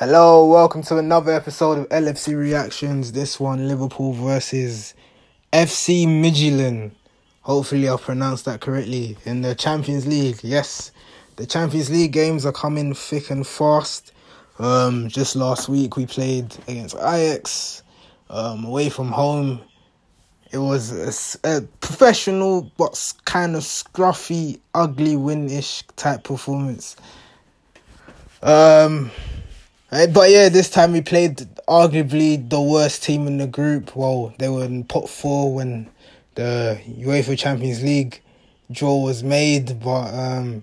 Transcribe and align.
Hello, 0.00 0.46
welcome 0.46 0.82
to 0.82 0.96
another 0.96 1.32
episode 1.32 1.76
of 1.76 1.88
LFC 1.88 2.38
Reactions. 2.38 3.10
This 3.10 3.40
one, 3.40 3.66
Liverpool 3.66 4.12
versus 4.12 4.94
FC 5.52 6.06
Midtjylland. 6.06 6.92
Hopefully, 7.40 7.88
I've 7.88 8.02
pronounced 8.02 8.44
that 8.44 8.60
correctly. 8.60 9.16
In 9.24 9.42
the 9.42 9.56
Champions 9.56 10.06
League, 10.06 10.38
yes, 10.44 10.92
the 11.34 11.46
Champions 11.46 11.90
League 11.90 12.12
games 12.12 12.46
are 12.46 12.52
coming 12.52 12.94
thick 12.94 13.28
and 13.30 13.44
fast. 13.44 14.12
Um, 14.60 15.08
just 15.08 15.34
last 15.34 15.68
week 15.68 15.96
we 15.96 16.06
played 16.06 16.54
against 16.68 16.94
Ajax, 16.94 17.82
um, 18.30 18.66
away 18.66 18.90
from 18.90 19.08
home. 19.08 19.60
It 20.52 20.58
was 20.58 21.40
a, 21.42 21.56
a 21.56 21.62
professional 21.80 22.70
but 22.78 23.14
kind 23.24 23.56
of 23.56 23.64
scruffy, 23.64 24.60
ugly 24.76 25.16
win-ish 25.16 25.82
type 25.96 26.22
performance. 26.22 26.94
Um, 28.44 29.10
eh, 29.92 30.06
but 30.06 30.30
yeah, 30.30 30.48
this 30.48 30.70
time 30.70 30.92
we 30.92 31.00
played 31.00 31.36
arguably 31.66 32.48
the 32.48 32.60
worst 32.60 33.02
team 33.02 33.26
in 33.26 33.38
the 33.38 33.46
group. 33.46 33.94
Well, 33.94 34.34
they 34.38 34.48
were 34.48 34.64
in 34.64 34.84
pot 34.84 35.08
four 35.08 35.54
when 35.54 35.88
the 36.34 36.80
UEFA 36.86 37.38
Champions 37.38 37.82
League 37.82 38.20
draw 38.70 39.02
was 39.02 39.22
made, 39.22 39.80
but 39.80 40.12
um. 40.14 40.62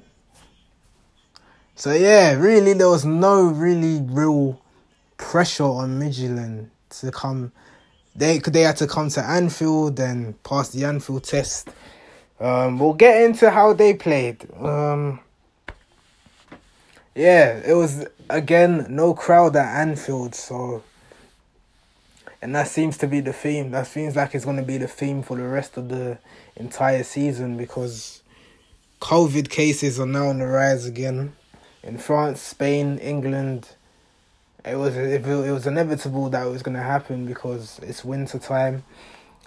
So 1.76 1.92
yeah, 1.92 2.36
really, 2.36 2.74
there 2.74 2.90
was 2.90 3.04
no 3.04 3.44
really 3.44 4.02
real 4.02 4.62
pressure 5.18 5.64
on 5.64 6.00
Midtjylland 6.00 6.70
to 7.02 7.12
come. 7.12 7.52
They 8.16 8.40
they 8.40 8.62
had 8.62 8.78
to 8.78 8.88
come 8.88 9.10
to 9.10 9.22
Anfield 9.22 10.00
and 10.00 10.42
pass 10.44 10.70
the 10.70 10.86
Anfield 10.86 11.26
test. 11.26 11.70
Um, 12.40 12.80
we'll 12.80 12.94
get 12.94 13.24
into 13.24 13.50
how 13.50 13.74
they 13.74 13.94
played. 13.94 14.48
Um, 14.58 15.20
yeah, 17.16 17.62
it 17.66 17.74
was 17.74 18.06
again 18.30 18.88
no 18.90 19.14
crowd 19.14 19.56
at 19.56 19.82
Anfield, 19.82 20.36
so 20.36 20.84
and 22.42 22.54
that 22.54 22.68
seems 22.68 22.98
to 23.00 23.08
be 23.08 23.22
the 23.22 23.34
theme. 23.34 23.72
That 23.72 23.88
seems 23.88 24.16
like 24.16 24.36
it's 24.36 24.46
going 24.46 24.58
to 24.58 24.64
be 24.64 24.78
the 24.78 24.88
theme 24.88 25.24
for 25.24 25.38
the 25.38 25.48
rest 25.48 25.78
of 25.78 25.90
the 25.90 26.20
entire 26.56 27.04
season 27.04 27.58
because 27.58 28.22
COVID 29.02 29.50
cases 29.50 30.00
are 30.00 30.06
now 30.06 30.28
on 30.28 30.40
the 30.40 30.46
rise 30.46 30.86
again 30.86 31.34
in 31.82 31.98
France, 31.98 32.42
Spain, 32.42 32.98
England. 32.98 33.70
It 34.66 34.76
was 34.76 34.98
it, 34.98 35.26
was 35.26 35.68
inevitable 35.68 36.30
that 36.30 36.46
it 36.46 36.50
was 36.50 36.64
going 36.64 36.76
to 36.76 36.84
happen 36.84 37.26
because 37.26 37.80
it's 37.82 38.04
winter 38.04 38.40
time. 38.40 38.84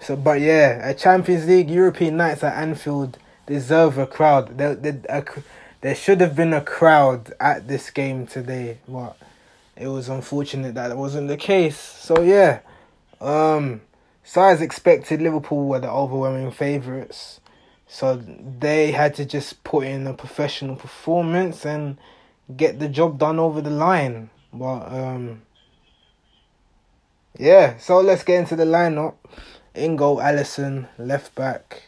So, 0.00 0.16
but 0.16 0.40
yeah, 0.40 0.88
a 0.88 0.94
Champions 0.94 1.46
League 1.46 1.68
European 1.68 2.16
nights 2.16 2.44
at 2.44 2.56
Anfield 2.56 3.18
deserve 3.46 3.98
a 3.98 4.06
crowd. 4.06 4.56
There, 4.56 4.74
there, 4.76 5.00
a, 5.08 5.24
there 5.80 5.94
should 5.94 6.20
have 6.20 6.34
been 6.34 6.52
a 6.52 6.60
crowd 6.60 7.32
at 7.40 7.68
this 7.68 7.90
game 7.90 8.26
today, 8.26 8.78
but 8.88 9.16
it 9.76 9.88
was 9.88 10.08
unfortunate 10.08 10.74
that 10.74 10.90
it 10.90 10.96
wasn't 10.96 11.28
the 11.28 11.36
case. 11.36 11.78
So 11.78 12.20
yeah, 12.22 12.60
um, 13.20 13.82
so 14.24 14.42
as 14.42 14.60
expected, 14.60 15.22
Liverpool 15.22 15.66
were 15.66 15.80
the 15.80 15.90
overwhelming 15.90 16.50
favourites. 16.50 17.40
So 17.86 18.16
they 18.16 18.92
had 18.92 19.14
to 19.14 19.24
just 19.24 19.64
put 19.64 19.86
in 19.86 20.06
a 20.06 20.12
professional 20.12 20.76
performance 20.76 21.64
and 21.64 21.96
get 22.54 22.78
the 22.78 22.88
job 22.88 23.18
done 23.18 23.38
over 23.38 23.60
the 23.60 23.70
line. 23.70 24.28
But 24.52 24.92
um, 24.92 25.42
yeah, 27.38 27.78
so 27.78 28.00
let's 28.00 28.24
get 28.24 28.40
into 28.40 28.56
the 28.56 28.64
lineup. 28.64 29.14
Ingo, 29.74 30.20
Alisson, 30.22 30.88
left 30.98 31.34
back. 31.34 31.87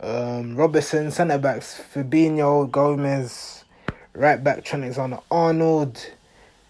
Um, 0.00 0.56
Robertson, 0.56 1.10
centre 1.10 1.38
backs. 1.38 1.80
Fabinho, 1.92 2.70
Gomez, 2.70 3.64
right 4.14 4.42
back. 4.42 4.64
Trent 4.64 4.84
Alexander 4.84 5.18
Arnold. 5.30 5.98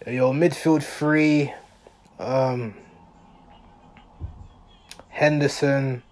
Your 0.06 0.32
midfield 0.32 0.82
three. 0.82 1.52
Um, 2.18 2.74
Henderson. 5.08 6.02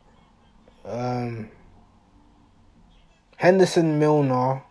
Um, 0.85 1.51
Henderson, 3.37 3.99
Milner, 3.99 4.63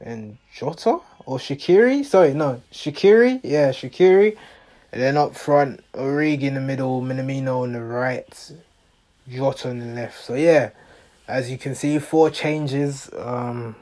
and 0.00 0.38
Jota 0.52 0.98
or 1.24 1.38
Shaqiri. 1.38 2.04
Sorry, 2.04 2.34
no, 2.34 2.62
Shaqiri. 2.72 3.40
Yeah, 3.44 3.70
Shaqiri. 3.70 4.36
And 4.92 5.00
then 5.00 5.16
up 5.16 5.36
front, 5.36 5.84
Origi 5.92 6.42
in 6.42 6.54
the 6.54 6.60
middle, 6.60 7.00
Minamino 7.00 7.62
on 7.62 7.72
the 7.72 7.80
right, 7.80 8.52
Jota 9.30 9.70
on 9.70 9.78
the 9.78 9.86
left. 9.86 10.22
So 10.22 10.34
yeah, 10.34 10.70
as 11.28 11.50
you 11.50 11.58
can 11.58 11.74
see, 11.74 11.98
four 11.98 12.30
changes. 12.30 13.10
Um, 13.16 13.76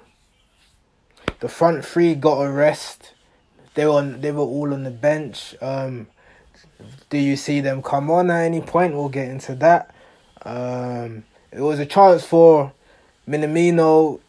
the 1.41 1.49
front 1.49 1.85
three 1.85 2.15
got 2.15 2.43
a 2.43 2.51
rest. 2.51 3.15
They 3.75 3.87
were 3.87 3.93
on, 3.93 4.21
they 4.21 4.33
were 4.33 4.43
all 4.43 4.75
on 4.75 4.85
the 4.85 4.91
bench. 4.91 5.55
Um, 5.61 6.09
do 7.11 7.19
you 7.19 7.37
see 7.37 7.61
them 7.61 7.83
come 7.83 8.11
on 8.11 8.31
at 8.31 8.43
any 8.43 8.61
point? 8.61 8.95
We'll 8.95 9.09
get 9.09 9.29
into 9.29 9.55
that. 9.57 9.95
Um, 10.43 11.25
it 11.51 11.61
was 11.61 11.79
a 11.79 11.87
chance 11.87 12.25
for 12.25 12.73
Minamino 13.29 14.21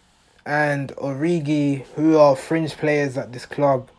and 0.46 0.90
Origi, 0.96 1.86
who 1.96 2.18
are 2.18 2.36
fringe 2.36 2.75
players 2.78 3.18
at 3.18 3.31
this 3.34 3.46
club, 3.46 3.90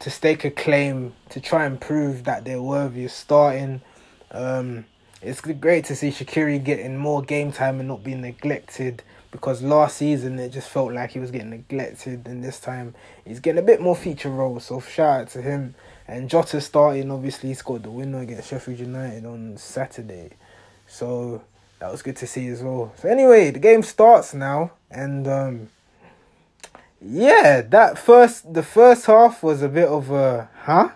to 0.00 0.10
stake 0.10 0.44
a 0.44 0.50
claim 0.50 1.14
to 1.30 1.40
try 1.40 1.64
and 1.64 1.80
prove 1.80 2.24
that 2.24 2.44
they're 2.44 2.62
worthy 2.62 3.04
of 3.04 3.12
starting. 3.12 3.82
Um, 4.30 4.86
it's 5.22 5.40
great 5.40 5.84
to 5.86 5.96
see 5.96 6.10
Shaqiri 6.10 6.62
getting 6.62 6.96
more 6.96 7.22
game 7.22 7.52
time 7.52 7.78
and 7.78 7.88
not 7.88 8.02
being 8.02 8.22
neglected 8.22 9.02
because 9.30 9.62
last 9.62 9.96
season 9.96 10.38
it 10.38 10.50
just 10.50 10.68
felt 10.68 10.92
like 10.92 11.10
he 11.10 11.18
was 11.18 11.30
getting 11.30 11.50
neglected, 11.50 12.26
and 12.26 12.44
this 12.44 12.60
time 12.60 12.94
he's 13.24 13.40
getting 13.40 13.58
a 13.58 13.66
bit 13.66 13.80
more 13.80 13.96
feature 13.96 14.28
role. 14.28 14.60
So 14.60 14.80
shout 14.80 15.20
out 15.22 15.28
to 15.30 15.42
him. 15.42 15.74
And 16.06 16.28
Jota 16.28 16.60
starting, 16.60 17.10
obviously, 17.10 17.48
he 17.48 17.54
scored 17.54 17.84
the 17.84 17.90
winner 17.90 18.20
against 18.20 18.50
Sheffield 18.50 18.78
United 18.78 19.24
on 19.24 19.56
Saturday. 19.56 20.32
So 20.86 21.42
that 21.78 21.90
was 21.90 22.02
good 22.02 22.16
to 22.16 22.26
see 22.26 22.48
as 22.48 22.62
well. 22.62 22.92
So 22.98 23.08
anyway, 23.08 23.50
the 23.50 23.58
game 23.58 23.82
starts 23.82 24.34
now, 24.34 24.72
and 24.90 25.26
um, 25.26 25.68
yeah, 27.00 27.62
that 27.62 27.98
first 27.98 28.52
the 28.52 28.62
first 28.62 29.06
half 29.06 29.42
was 29.42 29.62
a 29.62 29.68
bit 29.68 29.88
of 29.88 30.10
a 30.10 30.50
huh 30.62 30.90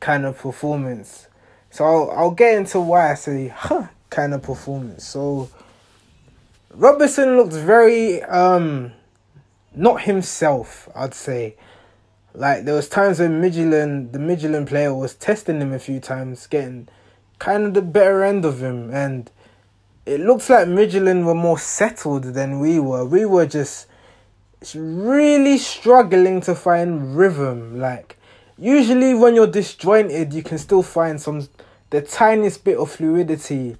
kind 0.00 0.26
of 0.26 0.38
performance. 0.38 1.28
So 1.70 1.84
I'll, 1.84 2.10
I'll 2.10 2.30
get 2.32 2.56
into 2.56 2.80
why 2.80 3.12
I 3.12 3.14
say 3.14 3.48
huh 3.48 3.86
kind 4.10 4.34
of 4.34 4.42
performance. 4.42 5.06
So 5.06 5.48
Robertson 6.74 7.36
looked 7.36 7.52
very 7.52 8.22
um 8.22 8.92
not 9.74 10.02
himself, 10.02 10.88
I'd 10.94 11.14
say. 11.14 11.56
Like 12.34 12.64
there 12.64 12.74
was 12.74 12.88
times 12.88 13.18
when 13.18 13.40
Midtjylland, 13.40 14.12
the 14.12 14.18
Midtjylland 14.18 14.68
player 14.68 14.94
was 14.94 15.14
testing 15.14 15.60
him 15.60 15.72
a 15.72 15.78
few 15.78 16.00
times, 16.00 16.46
getting 16.46 16.88
kind 17.38 17.66
of 17.66 17.74
the 17.74 17.82
better 17.82 18.22
end 18.22 18.44
of 18.44 18.62
him, 18.62 18.90
and 18.92 19.30
it 20.06 20.20
looks 20.20 20.48
like 20.48 20.68
Midtjylland 20.68 21.24
were 21.24 21.34
more 21.34 21.58
settled 21.58 22.24
than 22.24 22.60
we 22.60 22.78
were. 22.78 23.04
We 23.04 23.24
were 23.24 23.46
just 23.46 23.86
really 24.74 25.58
struggling 25.58 26.40
to 26.42 26.54
find 26.54 27.16
rhythm. 27.16 27.80
Like 27.80 28.16
usually 28.60 29.14
when 29.14 29.34
you're 29.34 29.46
disjointed, 29.46 30.32
you 30.32 30.42
can 30.42 30.58
still 30.58 30.82
find 30.82 31.20
some 31.20 31.48
the 31.90 32.00
tiniest 32.00 32.62
bit 32.62 32.78
of 32.78 32.90
fluidity, 32.92 33.76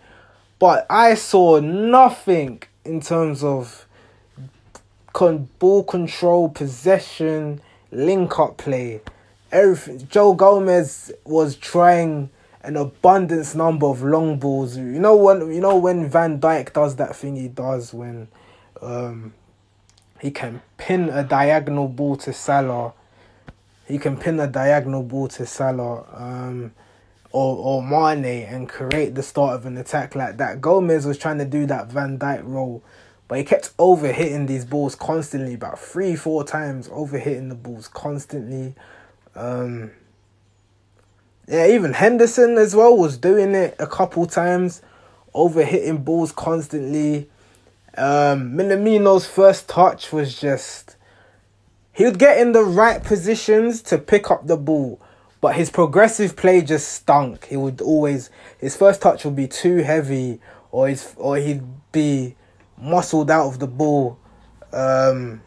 but 0.58 0.84
I 0.90 1.14
saw 1.14 1.60
nothing 1.60 2.62
in 2.84 3.00
terms 3.00 3.44
of 3.44 3.86
con- 5.12 5.48
ball 5.58 5.84
control, 5.84 6.48
possession, 6.48 7.60
link 7.92 8.38
up 8.38 8.56
play. 8.56 9.00
Everything. 9.52 10.08
Joe 10.08 10.34
Gomez 10.34 11.12
was 11.24 11.56
trying 11.56 12.30
an 12.62 12.76
abundance 12.76 13.54
number 13.54 13.86
of 13.86 14.02
long 14.02 14.38
balls. 14.38 14.76
You 14.76 14.84
know 14.84 15.16
when 15.16 15.52
you 15.52 15.60
know 15.60 15.76
when 15.76 16.08
Van 16.08 16.40
Dijk 16.40 16.72
does 16.72 16.96
that 16.96 17.16
thing 17.16 17.36
he 17.36 17.48
does 17.48 17.92
when 17.94 18.28
um 18.82 19.34
he 20.20 20.30
can 20.30 20.62
pin 20.76 21.08
a 21.08 21.24
diagonal 21.24 21.88
ball 21.88 22.16
to 22.18 22.32
Salah. 22.32 22.92
He 23.90 23.98
can 23.98 24.16
pin 24.16 24.38
a 24.38 24.46
diagonal 24.46 25.02
ball 25.02 25.26
to 25.28 25.44
Salah 25.44 26.06
um, 26.14 26.72
or, 27.32 27.56
or 27.56 27.82
Mane 27.82 28.44
and 28.44 28.68
create 28.68 29.16
the 29.16 29.22
start 29.22 29.56
of 29.56 29.66
an 29.66 29.76
attack 29.76 30.14
like 30.14 30.36
that. 30.36 30.60
Gomez 30.60 31.06
was 31.06 31.18
trying 31.18 31.38
to 31.38 31.44
do 31.44 31.66
that 31.66 31.90
Van 31.90 32.16
Dijk 32.16 32.42
role, 32.44 32.84
but 33.26 33.38
he 33.38 33.44
kept 33.44 33.72
over 33.80 34.12
hitting 34.12 34.46
these 34.46 34.64
balls 34.64 34.94
constantly, 34.94 35.54
about 35.54 35.78
three, 35.78 36.14
four 36.14 36.44
times, 36.44 36.88
over 36.92 37.18
hitting 37.18 37.48
the 37.48 37.56
balls 37.56 37.88
constantly. 37.88 38.74
Um, 39.34 39.90
yeah, 41.48 41.66
even 41.66 41.92
Henderson 41.92 42.58
as 42.58 42.76
well 42.76 42.96
was 42.96 43.16
doing 43.16 43.56
it 43.56 43.74
a 43.80 43.88
couple 43.88 44.26
times, 44.26 44.82
over 45.34 45.64
hitting 45.64 45.98
balls 45.98 46.30
constantly. 46.30 47.28
Um, 47.96 48.52
Minamino's 48.52 49.26
first 49.26 49.68
touch 49.68 50.12
was 50.12 50.40
just. 50.40 50.94
He 52.00 52.06
would 52.06 52.18
get 52.18 52.38
in 52.38 52.52
the 52.52 52.64
right 52.64 53.04
positions 53.04 53.82
to 53.82 53.98
pick 53.98 54.30
up 54.30 54.46
the 54.46 54.56
ball, 54.56 54.98
but 55.42 55.54
his 55.54 55.68
progressive 55.68 56.34
play 56.34 56.62
just 56.62 56.88
stunk. 56.88 57.44
He 57.44 57.58
would 57.58 57.82
always. 57.82 58.30
His 58.56 58.74
first 58.74 59.02
touch 59.02 59.26
would 59.26 59.36
be 59.36 59.46
too 59.46 59.82
heavy, 59.82 60.40
or 60.70 60.88
his, 60.88 61.12
or 61.18 61.36
he'd 61.36 61.62
be 61.92 62.36
muscled 62.78 63.30
out 63.30 63.48
of 63.48 63.58
the 63.58 63.66
ball. 63.66 64.18
Um, 64.72 65.42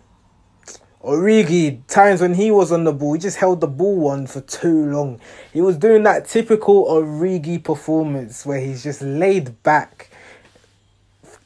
Origi, 1.03 1.87
times 1.87 2.21
when 2.21 2.35
he 2.35 2.51
was 2.51 2.71
on 2.71 2.83
the 2.83 2.93
ball, 2.93 3.13
he 3.13 3.19
just 3.19 3.37
held 3.37 3.59
the 3.59 3.67
ball 3.67 4.09
on 4.09 4.27
for 4.27 4.41
too 4.41 4.91
long. 4.91 5.19
He 5.53 5.61
was 5.61 5.75
doing 5.75 6.03
that 6.03 6.27
typical 6.27 6.85
Origi 6.85 7.63
performance 7.63 8.45
where 8.45 8.59
he's 8.59 8.83
just 8.83 9.01
laid 9.01 9.63
back, 9.63 10.11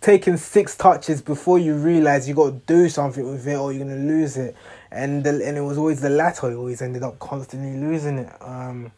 taking 0.01 0.35
six 0.35 0.75
touches 0.75 1.21
before 1.21 1.59
you 1.59 1.75
realize 1.75 2.27
you 2.27 2.35
got 2.35 2.49
to 2.49 2.61
do 2.67 2.89
something 2.89 3.25
with 3.25 3.47
it 3.47 3.55
or 3.55 3.71
you're 3.71 3.85
gonna 3.85 4.01
lose 4.01 4.35
it. 4.35 4.53
And 4.91 5.23
the, 5.23 5.29
and 5.45 5.57
it 5.57 5.61
was 5.61 5.77
always 5.77 6.01
the 6.01 6.09
latter. 6.09 6.49
He 6.49 6.55
always 6.55 6.81
ended 6.81 7.03
up 7.03 7.19
constantly 7.19 7.79
losing 7.79 8.19
it. 8.19 8.33
Um, 8.41 8.91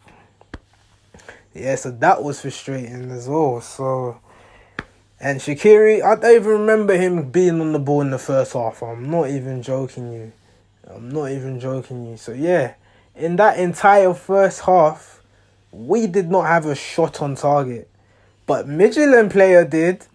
yeah, 1.53 1.75
so 1.75 1.91
that 1.91 2.24
was 2.24 2.41
frustrating 2.41 3.12
as 3.12 3.27
well. 3.27 3.62
So. 3.62 4.19
And 5.21 5.41
Shaqiri, 5.41 6.01
I 6.01 6.15
don't 6.15 6.33
even 6.33 6.47
remember 6.62 6.95
him 6.95 7.30
being 7.30 7.59
on 7.59 7.74
the 7.74 7.80
ball 7.80 8.00
in 8.00 8.09
the 8.09 8.18
first 8.18 8.53
half. 8.53 8.81
I'm 8.81 9.09
not 9.09 9.30
even 9.30 9.62
joking 9.62 10.13
you. 10.13 10.31
I'm 10.88 11.09
not 11.09 11.31
even 11.31 11.59
joking 11.59 12.06
you. 12.09 12.15
So 12.15 12.31
yeah, 12.31 12.75
in 13.15 13.35
that 13.35 13.59
entire 13.59 14.13
first 14.13 14.62
half, 14.62 15.21
we 15.71 16.07
did 16.07 16.31
not 16.31 16.45
have 16.45 16.65
a 16.65 16.74
shot 16.74 17.21
on 17.21 17.35
target, 17.35 17.89
but 18.47 18.65
Midtjylland 18.65 19.31
player 19.31 19.65
did. 19.65 20.06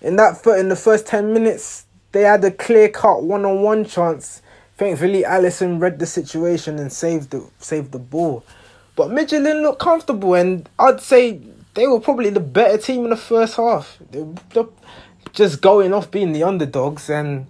In 0.00 0.16
that 0.16 0.42
foot 0.42 0.58
in 0.58 0.68
the 0.68 0.76
first 0.76 1.06
ten 1.06 1.32
minutes, 1.32 1.86
they 2.10 2.22
had 2.22 2.44
a 2.44 2.50
clear 2.50 2.88
cut 2.88 3.22
one 3.22 3.44
on 3.44 3.62
one 3.62 3.84
chance. 3.84 4.42
Thankfully, 4.78 5.24
Alisson 5.24 5.80
read 5.80 5.98
the 5.98 6.06
situation 6.06 6.78
and 6.78 6.92
saved 6.92 7.30
the 7.30 7.44
saved 7.58 7.92
the 7.92 7.98
ball. 7.98 8.44
But 8.94 9.10
Midtjylland 9.10 9.62
looked 9.62 9.80
comfortable, 9.80 10.34
and 10.34 10.68
I'd 10.78 11.00
say 11.00 11.40
they 11.74 11.86
were 11.86 12.00
probably 12.00 12.30
the 12.30 12.40
better 12.40 12.78
team 12.78 13.04
in 13.04 13.10
the 13.10 13.16
first 13.16 13.56
half. 13.56 13.98
They 14.10 14.22
were 14.22 14.68
just 15.32 15.60
going 15.60 15.92
off 15.92 16.10
being 16.10 16.32
the 16.32 16.42
underdogs 16.42 17.10
and 17.10 17.46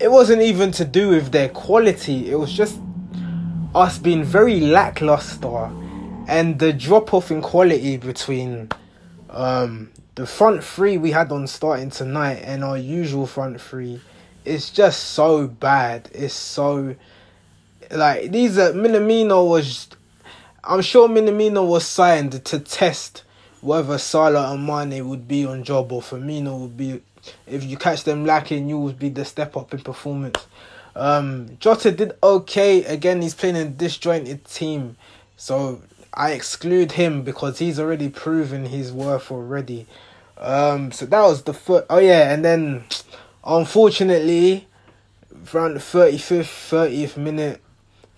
it 0.00 0.10
wasn't 0.10 0.42
even 0.42 0.70
to 0.72 0.84
do 0.84 1.10
with 1.10 1.32
their 1.32 1.48
quality. 1.48 2.30
It 2.30 2.36
was 2.36 2.52
just 2.52 2.78
us 3.74 3.98
being 3.98 4.24
very 4.24 4.60
lackluster, 4.60 5.70
and 6.28 6.58
the 6.58 6.72
drop 6.72 7.14
off 7.14 7.30
in 7.30 7.42
quality 7.42 7.96
between 7.96 8.68
um, 9.30 9.90
the 10.14 10.26
front 10.26 10.62
three 10.62 10.96
we 10.98 11.10
had 11.10 11.32
on 11.32 11.46
starting 11.46 11.90
tonight 11.90 12.42
and 12.44 12.62
our 12.62 12.78
usual 12.78 13.26
front 13.26 13.60
three 13.60 14.00
is 14.44 14.70
just 14.70 15.10
so 15.10 15.46
bad. 15.46 16.10
It's 16.12 16.34
so 16.34 16.94
like 17.90 18.30
these 18.30 18.58
are 18.58 18.72
Minamino 18.72 19.48
was. 19.48 19.88
I'm 20.62 20.80
sure 20.80 21.08
Minamino 21.08 21.66
was 21.66 21.84
signed 21.86 22.44
to 22.44 22.58
test 22.58 23.22
whether 23.60 23.98
Salah 23.98 24.52
and 24.52 24.66
Mane 24.66 25.08
would 25.08 25.26
be 25.26 25.44
on 25.46 25.62
job 25.64 25.92
or 25.92 26.00
Firmino 26.00 26.58
would 26.60 26.76
be 26.76 27.02
if 27.46 27.64
you 27.64 27.76
catch 27.76 28.04
them 28.04 28.24
lacking, 28.24 28.68
you 28.68 28.78
will 28.78 28.92
be 28.92 29.08
the 29.08 29.24
step 29.24 29.56
up 29.56 29.72
in 29.72 29.80
performance. 29.80 30.46
Um, 30.94 31.56
Jota 31.58 31.90
did 31.90 32.12
okay. 32.22 32.84
Again, 32.84 33.22
he's 33.22 33.34
playing 33.34 33.56
in 33.56 33.66
a 33.68 33.70
disjointed 33.70 34.44
team, 34.44 34.96
so 35.36 35.82
I 36.12 36.32
exclude 36.32 36.92
him 36.92 37.22
because 37.22 37.58
he's 37.58 37.80
already 37.80 38.08
proven 38.08 38.66
his 38.66 38.92
worth 38.92 39.30
already. 39.30 39.86
Um, 40.38 40.92
so 40.92 41.06
that 41.06 41.22
was 41.22 41.42
the 41.42 41.54
foot. 41.54 41.86
Oh 41.90 41.98
yeah, 41.98 42.32
and 42.32 42.44
then 42.44 42.84
unfortunately, 43.44 44.66
around 45.52 45.74
the 45.74 45.80
thirty 45.80 46.18
fifth, 46.18 46.48
thirtieth 46.48 47.16
minute, 47.16 47.60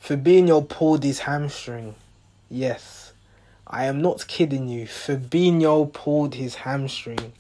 Fabinho 0.03 0.69
pulled 0.69 1.03
his 1.03 1.21
hamstring. 1.21 1.95
Yes, 2.49 3.13
I 3.67 3.87
am 3.87 4.01
not 4.01 4.27
kidding 4.27 4.69
you. 4.69 4.87
Fabinho 4.87 5.93
pulled 5.93 6.35
his 6.35 6.55
hamstring. 6.55 7.33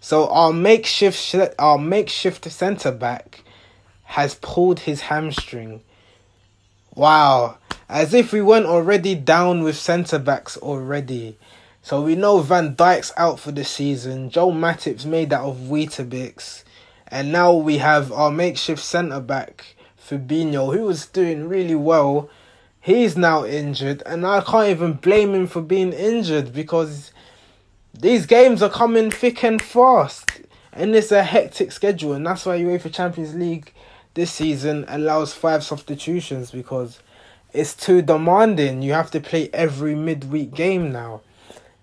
So 0.00 0.28
our 0.28 0.52
makeshift 0.52 1.34
our 1.58 1.78
makeshift 1.78 2.50
centre 2.50 2.92
back 2.92 3.42
has 4.04 4.36
pulled 4.36 4.80
his 4.80 5.00
hamstring. 5.02 5.82
Wow, 6.94 7.58
as 7.88 8.14
if 8.14 8.32
we 8.32 8.40
weren't 8.40 8.66
already 8.66 9.14
down 9.14 9.62
with 9.62 9.76
centre 9.76 10.18
backs 10.18 10.56
already. 10.56 11.36
So 11.82 12.02
we 12.02 12.14
know 12.16 12.40
Van 12.40 12.74
Dijk's 12.74 13.12
out 13.16 13.38
for 13.38 13.52
the 13.52 13.64
season. 13.64 14.30
Joe 14.30 14.50
Matip's 14.50 15.06
made 15.06 15.32
out 15.32 15.44
of 15.44 15.56
Weetabix. 15.56 16.64
And 17.08 17.32
now 17.32 17.52
we 17.52 17.78
have 17.78 18.10
our 18.12 18.30
makeshift 18.30 18.82
centre 18.82 19.20
back, 19.20 19.76
Fabinho, 20.00 20.74
who 20.74 20.84
was 20.84 21.06
doing 21.06 21.48
really 21.48 21.74
well. 21.74 22.28
He's 22.80 23.16
now 23.16 23.44
injured, 23.44 24.02
and 24.06 24.26
I 24.26 24.40
can't 24.40 24.68
even 24.70 24.94
blame 24.94 25.34
him 25.34 25.46
for 25.46 25.60
being 25.60 25.92
injured 25.92 26.52
because 26.52 27.12
these 27.92 28.26
games 28.26 28.62
are 28.62 28.70
coming 28.70 29.10
thick 29.10 29.42
and 29.42 29.60
fast, 29.60 30.42
and 30.72 30.94
it's 30.94 31.10
a 31.10 31.22
hectic 31.22 31.72
schedule, 31.72 32.12
and 32.12 32.26
that's 32.26 32.46
why 32.46 32.60
UEFA 32.60 32.92
Champions 32.92 33.34
League 33.34 33.72
this 34.14 34.32
season 34.32 34.84
allows 34.88 35.34
five 35.34 35.64
substitutions 35.64 36.50
because 36.50 37.00
it's 37.52 37.74
too 37.74 38.02
demanding. 38.02 38.82
You 38.82 38.92
have 38.92 39.10
to 39.12 39.20
play 39.20 39.50
every 39.52 39.94
midweek 39.94 40.54
game 40.54 40.92
now. 40.92 41.22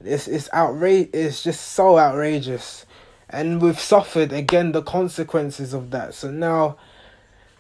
It's 0.03 0.27
it's 0.27 0.49
outrage. 0.53 1.09
It's 1.13 1.43
just 1.43 1.61
so 1.73 1.97
outrageous, 1.97 2.85
and 3.33 3.62
we've 3.62 3.80
suffered 3.80 4.31
again 4.31 4.71
the 4.71 4.83
consequences 4.83 5.74
of 5.74 5.89
that. 5.89 6.13
So 6.13 6.30
now, 6.30 6.77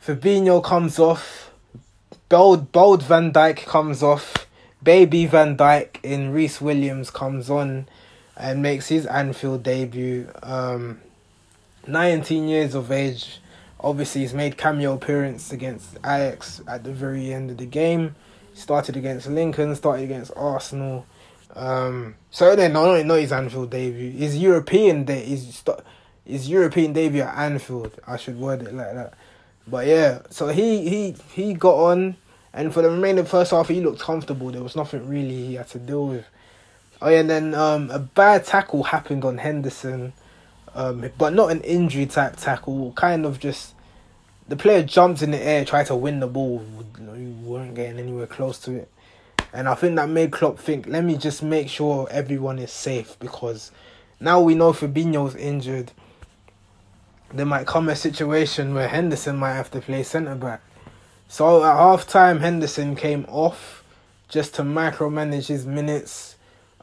Fabinho 0.05 0.63
comes 0.63 0.99
off, 0.99 1.51
bold 2.29 2.71
bold 2.71 3.01
Van 3.03 3.33
Dijk 3.33 3.65
comes 3.65 4.03
off, 4.03 4.47
baby 4.83 5.25
Van 5.25 5.57
Dijk 5.57 5.97
in 6.03 6.31
Rhys 6.31 6.61
Williams 6.61 7.09
comes 7.09 7.49
on 7.49 7.87
and 8.37 8.61
makes 8.61 8.87
his 8.87 9.07
Anfield 9.07 9.63
debut. 9.63 10.29
Um, 10.43 11.01
19 11.87 12.47
years 12.47 12.75
of 12.75 12.91
age. 12.91 13.39
Obviously, 13.79 14.21
he's 14.21 14.33
made 14.33 14.57
cameo 14.57 14.93
appearance 14.93 15.51
against 15.51 15.97
Ajax 15.97 16.61
at 16.67 16.83
the 16.83 16.93
very 16.93 17.33
end 17.33 17.51
of 17.51 17.57
the 17.57 17.65
game. 17.65 18.15
Started 18.53 18.95
against 18.95 19.27
Lincoln, 19.27 19.75
started 19.75 20.03
against 20.03 20.31
Arsenal. 20.35 21.05
Um, 21.55 22.15
so 22.31 22.55
then, 22.55 22.73
not 22.73 23.05
not 23.05 23.19
his 23.19 23.31
Anfield 23.31 23.69
debut, 23.69 24.11
his 24.11 24.37
European 24.37 25.05
day, 25.05 25.23
his 25.23 25.63
his 26.25 26.49
European 26.49 26.93
debut 26.93 27.21
at 27.21 27.37
Anfield. 27.37 27.99
I 28.07 28.17
should 28.17 28.39
word 28.39 28.63
it 28.63 28.73
like 28.73 28.93
that. 28.93 29.13
But 29.67 29.87
yeah, 29.87 30.19
so 30.29 30.47
he 30.47 30.89
he 30.89 31.15
he 31.33 31.53
got 31.53 31.75
on, 31.75 32.17
and 32.53 32.73
for 32.73 32.81
the 32.81 32.89
remaining 32.89 33.25
first 33.25 33.51
half, 33.51 33.67
he 33.67 33.81
looked 33.81 33.99
comfortable. 34.01 34.51
There 34.51 34.63
was 34.63 34.75
nothing 34.75 35.07
really 35.07 35.47
he 35.47 35.53
had 35.55 35.67
to 35.69 35.79
deal 35.79 36.07
with. 36.07 36.25
Oh 37.01 37.09
yeah, 37.09 37.19
and 37.19 37.29
then 37.29 37.55
um, 37.55 37.91
a 37.91 37.99
bad 37.99 38.45
tackle 38.45 38.83
happened 38.83 39.23
on 39.25 39.37
Henderson, 39.37 40.13
um, 40.73 41.09
but 41.17 41.33
not 41.33 41.51
an 41.51 41.61
injury 41.61 42.05
type 42.05 42.35
tackle. 42.37 42.93
Kind 42.93 43.25
of 43.25 43.39
just 43.39 43.73
the 44.47 44.55
player 44.55 44.83
jumped 44.83 45.21
in 45.21 45.31
the 45.31 45.41
air, 45.41 45.65
tried 45.65 45.85
to 45.87 45.95
win 45.95 46.19
the 46.19 46.27
ball. 46.27 46.63
You 46.99 47.35
weren't 47.43 47.75
getting 47.75 47.99
anywhere 47.99 48.27
close 48.27 48.59
to 48.59 48.71
it, 48.73 48.91
and 49.53 49.69
I 49.69 49.75
think 49.75 49.95
that 49.95 50.09
made 50.09 50.31
Klopp 50.31 50.59
think, 50.59 50.87
let 50.87 51.03
me 51.03 51.15
just 51.15 51.43
make 51.43 51.69
sure 51.69 52.07
everyone 52.09 52.59
is 52.59 52.71
safe 52.71 53.17
because 53.19 53.71
now 54.19 54.41
we 54.41 54.55
know 54.55 54.73
Fabinho's 54.73 55.35
injured. 55.35 55.91
There 57.33 57.45
might 57.45 57.67
come 57.67 57.87
a 57.89 57.95
situation 57.95 58.73
where 58.73 58.87
Henderson 58.87 59.37
might 59.37 59.53
have 59.53 59.71
to 59.71 59.81
play 59.81 60.03
centre 60.03 60.35
back. 60.35 60.61
So 61.27 61.63
at 61.63 61.75
half 61.75 62.07
time, 62.07 62.39
Henderson 62.39 62.95
came 62.95 63.25
off 63.27 63.83
just 64.27 64.55
to 64.55 64.63
micromanage 64.63 65.47
his 65.47 65.65
minutes 65.65 66.33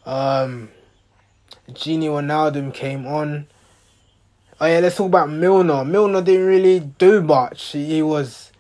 um, 0.07 0.71
Gini 1.69 2.07
Wijnaldum 2.07 2.73
came 2.73 3.07
on. 3.07 3.47
Oh 4.61 4.67
yeah, 4.67 4.81
let's 4.81 4.97
talk 4.97 5.07
about 5.07 5.31
Milner. 5.31 5.85
Milner 5.85 6.23
didn't 6.23 6.47
really 6.47 6.81
do 6.81 7.23
much. 7.23 7.73
He 7.73 8.03
was. 8.03 8.53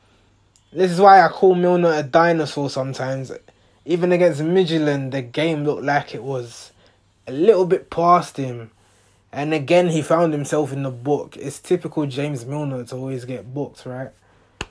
This 0.72 0.90
is 0.90 1.00
why 1.00 1.22
I 1.22 1.28
call 1.28 1.54
Milner 1.54 1.92
a 1.92 2.02
dinosaur 2.02 2.70
sometimes. 2.70 3.32
Even 3.84 4.12
against 4.12 4.40
Midtjylland, 4.40 5.10
the 5.10 5.22
game 5.22 5.64
looked 5.64 5.82
like 5.82 6.14
it 6.14 6.22
was 6.22 6.72
a 7.26 7.32
little 7.32 7.64
bit 7.64 7.90
past 7.90 8.36
him. 8.36 8.70
And 9.32 9.54
again, 9.54 9.88
he 9.88 10.02
found 10.02 10.32
himself 10.32 10.72
in 10.72 10.82
the 10.82 10.90
book. 10.90 11.36
It's 11.36 11.58
typical 11.60 12.06
James 12.06 12.44
Milner 12.44 12.84
to 12.84 12.96
always 12.96 13.24
get 13.24 13.54
booked, 13.54 13.86
right? 13.86 14.10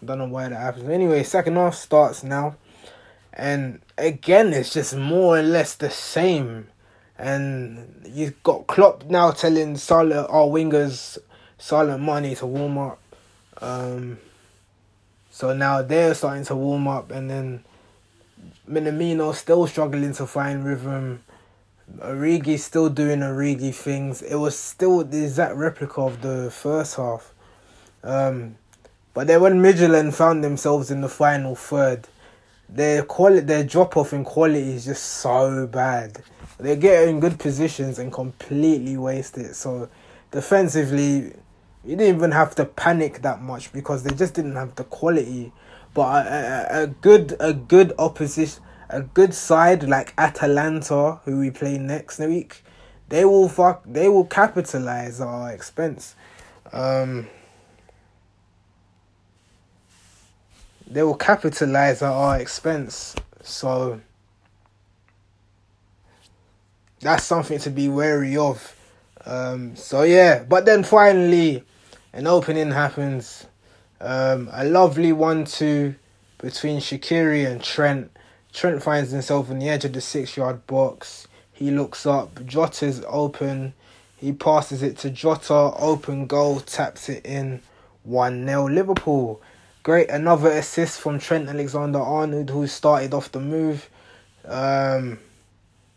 Don't 0.04 0.18
know 0.20 0.26
why 0.26 0.50
that 0.50 0.56
happens. 0.56 0.90
Anyway, 0.90 1.24
second 1.24 1.56
half 1.56 1.76
starts 1.76 2.24
now. 2.24 2.56
And 3.34 3.82
again, 3.98 4.54
it's 4.54 4.74
just 4.74 4.96
more 4.96 5.38
or 5.38 5.42
less 5.42 5.76
the 5.76 5.90
same. 5.90 6.68
And 7.18 8.06
you've 8.08 8.42
got 8.44 8.68
Klopp 8.68 9.06
now 9.06 9.32
telling 9.32 9.78
Salah, 9.78 10.26
our 10.28 10.46
wingers, 10.46 11.18
Salah 11.58 11.98
Mane 11.98 12.36
to 12.38 12.46
warm 12.46 12.78
up. 12.78 13.00
Um, 13.62 14.20
so 15.32 15.54
now 15.54 15.82
they're 15.82 16.14
starting 16.16 16.46
to 16.46 16.56
warm 16.56 16.88
up, 16.88 17.12
and 17.12 17.30
then 17.30 17.64
Minamino 18.70 19.34
still 19.34 19.68
struggling 19.68 20.14
to 20.14 20.28
find 20.28 20.66
rhythm. 20.66 21.24
Origi 21.98 22.60
still 22.60 22.90
doing 22.90 23.20
Origi 23.20 23.74
things. 23.74 24.22
It 24.22 24.36
was 24.36 24.58
still 24.58 25.04
the 25.04 25.24
exact 25.24 25.56
replica 25.56 26.02
of 26.02 26.22
the 26.22 26.52
first 26.52 26.96
half. 26.96 27.34
Um, 28.04 28.58
but 29.14 29.28
then 29.28 29.42
when 29.42 29.62
Midtjylland 29.62 30.14
found 30.14 30.44
themselves 30.44 30.92
in 30.92 31.02
the 31.02 31.10
final 31.10 31.56
third, 31.56 32.08
their 32.70 33.04
quality, 33.04 33.42
their 33.42 33.64
drop 33.64 33.98
off 33.98 34.14
in 34.14 34.24
quality 34.24 34.74
is 34.74 34.86
just 34.86 35.04
so 35.04 35.66
bad. 35.66 36.22
They 36.60 36.76
get 36.76 37.08
in 37.08 37.20
good 37.20 37.40
positions 37.40 37.98
and 38.00 38.14
completely 38.14 38.98
waste 38.98 39.38
it. 39.38 39.56
So 39.56 39.90
defensively, 40.30 41.34
you 41.84 41.96
didn't 41.96 42.16
even 42.16 42.32
have 42.32 42.54
to 42.56 42.66
panic 42.66 43.22
that 43.24 43.42
much 43.42 43.74
because 43.74 44.04
they 44.04 44.14
just 44.14 44.36
didn't 44.36 44.56
have 44.56 44.76
the 44.76 44.84
quality. 44.84 45.52
But 45.94 46.28
a, 46.28 46.68
a, 46.80 46.84
a 46.84 46.88
good 46.88 47.36
a 47.40 47.54
good 47.54 47.94
opposition, 47.98 48.64
a 48.90 49.02
good 49.02 49.34
side 49.34 49.84
like 49.84 50.14
Atalanta, 50.18 51.20
who 51.26 51.40
we 51.40 51.52
play 51.52 51.78
next 51.78 52.20
week, 52.20 52.64
they 53.10 53.26
will 53.26 53.50
fuck. 53.50 53.84
They 53.86 54.08
will 54.08 54.26
capitalize 54.26 55.20
our 55.20 55.52
expense. 55.52 56.16
Um, 56.72 57.28
they 60.88 61.04
will 61.04 61.16
capitalize 61.16 62.02
at 62.02 62.12
our 62.12 62.40
expense. 62.40 63.16
So 63.42 64.02
that's 67.00 67.24
something 67.24 67.60
to 67.60 67.70
be 67.70 67.90
wary 67.90 68.38
of. 68.38 68.76
Um, 69.26 69.76
so 69.76 70.04
yeah, 70.04 70.44
but 70.44 70.66
then 70.66 70.84
finally, 70.84 71.64
an 72.14 72.28
opening 72.28 72.72
happens. 72.72 73.46
Um, 74.02 74.50
a 74.52 74.64
lovely 74.64 75.12
one-two 75.12 75.96
between 76.38 76.80
Shaqiri 76.80 77.50
and 77.50 77.62
Trent. 77.62 78.12
Trent 78.54 78.82
finds 78.82 79.12
himself 79.12 79.50
on 79.50 79.60
the 79.60 79.70
edge 79.70 79.86
of 79.86 79.94
the 79.94 80.02
six-yard 80.02 80.66
box. 80.68 81.28
He 81.54 81.72
looks 81.72 82.06
up. 82.06 82.46
Jota's 82.46 83.04
open. 83.08 83.74
He 84.18 84.32
passes 84.32 84.82
it 84.82 84.98
to 85.00 85.10
Jota. 85.10 85.74
Open 85.78 86.26
goal. 86.26 86.62
Taps 86.62 87.10
it 87.10 87.26
in. 87.26 87.62
1 88.04 88.46
0 88.46 88.70
Liverpool. 88.70 89.42
Great. 89.84 90.10
Another 90.10 90.50
assist 90.52 91.00
from 91.00 91.20
Trent 91.20 91.50
Alexander 91.50 92.00
Arnold, 92.00 92.50
who 92.50 92.66
started 92.66 93.14
off 93.14 93.32
the 93.32 93.42
move. 93.42 93.90
Um, 94.46 95.20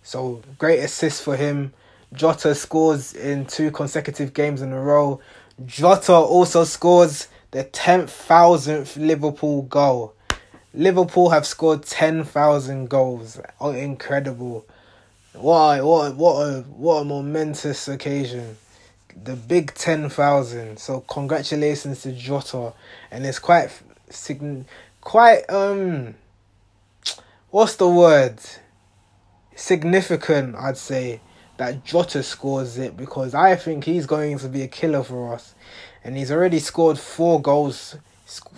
so 0.02 0.42
great 0.58 0.80
assist 0.80 1.22
for 1.22 1.36
him. 1.36 1.72
Jota 2.12 2.54
scores 2.54 3.14
in 3.14 3.46
two 3.46 3.70
consecutive 3.70 4.34
games 4.34 4.60
in 4.60 4.72
a 4.72 4.80
row. 4.80 5.20
Jota 5.64 6.14
also 6.14 6.64
scores 6.64 7.28
the 7.52 7.64
10,000th 7.64 8.96
Liverpool 8.96 9.62
goal. 9.62 10.14
Liverpool 10.74 11.30
have 11.30 11.46
scored 11.46 11.84
10,000 11.84 12.90
goals. 12.90 13.40
Oh, 13.60 13.70
incredible. 13.70 14.66
What 15.34 15.78
a, 15.78 15.86
what 15.86 16.10
a, 16.10 16.14
what 16.14 16.34
a, 16.34 16.60
what 16.62 16.94
a 16.96 17.04
momentous 17.04 17.88
occasion. 17.88 18.56
The 19.24 19.36
big 19.36 19.72
10,000. 19.74 20.78
So 20.78 21.00
congratulations 21.08 22.02
to 22.02 22.12
Jota. 22.12 22.72
And 23.10 23.24
it's 23.24 23.38
quite, 23.38 23.70
quite, 25.00 25.48
um, 25.48 26.14
what's 27.50 27.76
the 27.76 27.88
word? 27.88 28.38
significant, 29.62 30.56
I'd 30.56 30.76
say, 30.76 31.20
that 31.56 31.84
Jota 31.84 32.22
scores 32.22 32.78
it 32.78 32.96
because 32.96 33.34
I 33.34 33.56
think 33.56 33.84
he's 33.84 34.06
going 34.06 34.38
to 34.38 34.48
be 34.48 34.62
a 34.62 34.68
killer 34.68 35.02
for 35.02 35.34
us. 35.34 35.54
And 36.04 36.16
he's 36.16 36.32
already 36.32 36.58
scored 36.58 36.98
four 36.98 37.40
goals. 37.40 37.96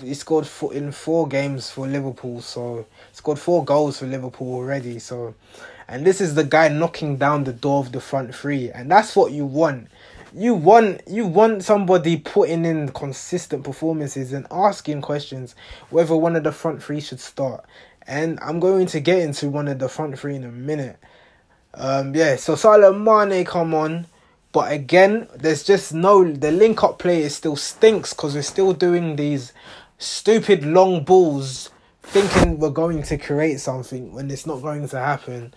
He 0.00 0.14
scored 0.14 0.46
four, 0.46 0.72
in 0.72 0.92
four 0.92 1.26
games 1.26 1.70
for 1.70 1.86
Liverpool, 1.86 2.40
so 2.40 2.86
scored 3.12 3.38
four 3.38 3.64
goals 3.64 3.98
for 3.98 4.06
Liverpool 4.06 4.54
already. 4.54 4.98
So, 4.98 5.34
and 5.88 6.06
this 6.06 6.20
is 6.20 6.34
the 6.34 6.44
guy 6.44 6.68
knocking 6.68 7.16
down 7.16 7.44
the 7.44 7.52
door 7.52 7.80
of 7.80 7.92
the 7.92 8.00
front 8.00 8.34
three, 8.34 8.70
and 8.70 8.90
that's 8.90 9.16
what 9.16 9.32
you 9.32 9.44
want. 9.44 9.88
You 10.36 10.54
want 10.54 11.02
you 11.06 11.26
want 11.26 11.62
somebody 11.62 12.16
putting 12.16 12.64
in 12.64 12.88
consistent 12.88 13.62
performances 13.62 14.32
and 14.32 14.46
asking 14.50 15.02
questions 15.02 15.54
whether 15.90 16.16
one 16.16 16.34
of 16.34 16.44
the 16.44 16.52
front 16.52 16.82
three 16.82 17.00
should 17.00 17.20
start. 17.20 17.64
And 18.06 18.38
I'm 18.42 18.60
going 18.60 18.86
to 18.86 19.00
get 19.00 19.20
into 19.20 19.48
one 19.48 19.68
of 19.68 19.78
the 19.78 19.88
front 19.88 20.18
three 20.18 20.34
in 20.34 20.44
a 20.44 20.50
minute. 20.50 20.98
Um, 21.72 22.14
yeah, 22.14 22.36
so 22.36 22.54
Salah 22.54 22.92
Mane 22.92 23.44
come 23.44 23.74
on. 23.74 24.06
But 24.54 24.70
again, 24.70 25.26
there's 25.34 25.64
just 25.64 25.92
no 25.92 26.22
the 26.22 26.52
link 26.52 26.84
up 26.84 27.00
play 27.00 27.22
is 27.22 27.34
still 27.34 27.56
stinks 27.56 28.14
because 28.14 28.36
we're 28.36 28.42
still 28.42 28.72
doing 28.72 29.16
these 29.16 29.52
stupid 29.98 30.64
long 30.64 31.02
balls, 31.02 31.70
thinking 32.04 32.60
we're 32.60 32.70
going 32.70 33.02
to 33.02 33.18
create 33.18 33.58
something 33.58 34.12
when 34.12 34.30
it's 34.30 34.46
not 34.46 34.62
going 34.62 34.88
to 34.88 34.96
happen. 34.96 35.52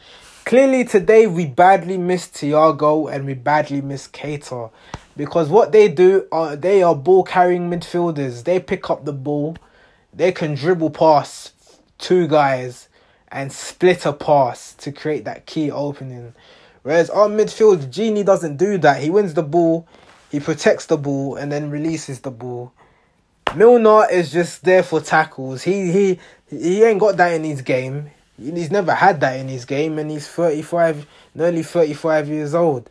Clearly 0.46 0.84
today 0.84 1.28
we 1.28 1.46
badly 1.46 2.00
missed 2.00 2.34
Thiago 2.34 3.14
and 3.14 3.28
we 3.28 3.36
badly 3.36 3.82
missed 3.82 4.14
Keita. 4.14 4.72
Because 5.16 5.48
what 5.48 5.72
they 5.72 5.90
do 5.90 6.26
are 6.32 6.56
they 6.56 6.82
are 6.82 6.96
ball 6.96 7.24
carrying 7.24 7.70
midfielders. 7.70 8.46
They 8.46 8.60
pick 8.60 8.90
up 8.90 9.06
the 9.06 9.14
ball, 9.14 9.58
they 10.12 10.32
can 10.32 10.56
dribble 10.56 10.90
past 10.90 11.54
two 12.00 12.28
guys 12.28 12.88
and 13.28 13.54
split 13.54 14.08
a 14.08 14.14
pass 14.14 14.74
to 14.74 14.92
create 14.92 15.24
that 15.26 15.46
key 15.46 15.70
opening. 15.70 16.34
Whereas 16.88 17.10
our 17.10 17.28
midfield, 17.28 17.92
Gini 17.92 18.24
doesn't 18.24 18.56
do 18.56 18.78
that. 18.78 19.02
He 19.02 19.10
wins 19.10 19.34
the 19.34 19.44
ball, 19.44 19.86
he 20.32 20.40
protects 20.40 20.86
the 20.86 20.96
ball, 20.96 21.36
and 21.36 21.52
then 21.52 21.70
releases 21.70 22.22
the 22.22 22.32
ball. 22.32 22.72
Milner 23.54 24.10
is 24.10 24.32
just 24.32 24.64
there 24.64 24.84
for 24.84 25.02
tackles. 25.02 25.64
He 25.64 25.92
he 25.92 26.20
he 26.50 26.84
ain't 26.86 27.02
got 27.02 27.18
that 27.18 27.34
in 27.34 27.44
his 27.44 27.62
game. 27.62 28.12
He's 28.42 28.72
never 28.72 28.94
had 28.94 29.20
that 29.20 29.38
in 29.38 29.50
his 29.50 29.66
game, 29.66 30.00
and 30.00 30.10
he's 30.10 30.30
thirty 30.30 30.62
five, 30.62 31.06
nearly 31.36 31.62
thirty 31.62 31.94
five 31.94 32.30
years 32.30 32.56
old. 32.56 32.90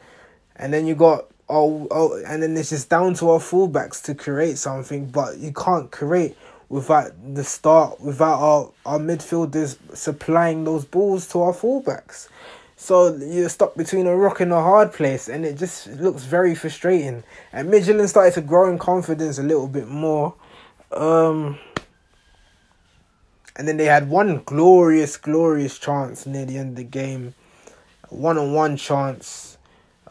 And 0.56 0.74
then 0.74 0.86
you 0.86 0.94
got 0.94 1.24
oh 1.48 1.88
oh, 1.90 2.22
and 2.26 2.42
then 2.42 2.54
it's 2.54 2.68
just 2.68 2.90
down 2.90 3.14
to 3.14 3.30
our 3.30 3.40
fullbacks 3.40 4.02
to 4.02 4.14
create 4.14 4.58
something, 4.58 5.06
but 5.06 5.38
you 5.38 5.54
can't 5.54 5.90
create 5.90 6.36
without 6.68 7.12
the 7.34 7.44
start, 7.44 7.98
without 8.02 8.40
our, 8.40 8.70
our 8.84 8.98
midfielders 8.98 9.78
supplying 9.96 10.64
those 10.64 10.84
balls 10.84 11.26
to 11.28 11.40
our 11.40 11.54
fullbacks. 11.54 12.28
So 12.86 13.16
you're 13.16 13.48
stuck 13.48 13.74
between 13.74 14.06
a 14.06 14.14
rock 14.14 14.38
and 14.38 14.52
a 14.52 14.62
hard 14.62 14.92
place, 14.92 15.28
and 15.28 15.44
it 15.44 15.58
just 15.58 15.88
looks 15.88 16.22
very 16.22 16.54
frustrating. 16.54 17.24
And 17.52 17.68
Midtjylland 17.68 18.08
started 18.08 18.34
to 18.34 18.42
grow 18.42 18.70
in 18.70 18.78
confidence 18.78 19.40
a 19.40 19.42
little 19.42 19.66
bit 19.66 19.88
more. 19.88 20.36
Um, 20.92 21.58
and 23.56 23.66
then 23.66 23.76
they 23.76 23.86
had 23.86 24.08
one 24.08 24.40
glorious, 24.44 25.16
glorious 25.16 25.80
chance 25.80 26.26
near 26.26 26.44
the 26.44 26.58
end 26.58 26.70
of 26.70 26.76
the 26.76 26.84
game. 26.84 27.34
One 28.10 28.38
on 28.38 28.52
one 28.52 28.76
chance. 28.76 29.58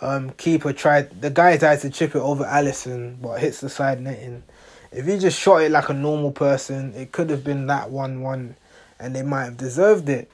Um, 0.02 0.32
keeper 0.32 0.74
tried, 0.74 1.22
the 1.22 1.30
guy 1.30 1.56
tried 1.56 1.80
to 1.80 1.90
chip 1.90 2.14
it 2.14 2.20
over 2.20 2.44
Alisson, 2.44 3.22
but 3.22 3.40
hits 3.40 3.62
the 3.62 3.70
side 3.70 4.02
netting. 4.02 4.44
If 4.92 5.06
he 5.06 5.18
just 5.18 5.40
shot 5.40 5.62
it 5.62 5.72
like 5.72 5.88
a 5.88 5.94
normal 5.94 6.34
person, 6.34 6.94
it 6.94 7.14
could 7.14 7.30
have 7.30 7.46
been 7.46 7.68
that 7.68 7.90
1 7.90 8.20
1 8.20 8.56
and 9.00 9.16
they 9.16 9.22
might 9.22 9.46
have 9.46 9.56
deserved 9.56 10.10
it. 10.10 10.30